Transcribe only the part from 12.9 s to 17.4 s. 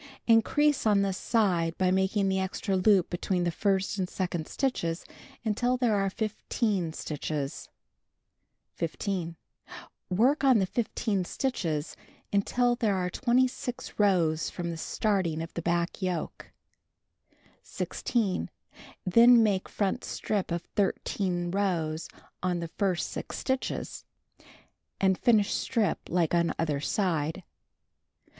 arc 26 rows from the starthig of the back yoke, The